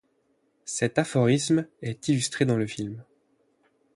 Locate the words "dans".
2.45-2.59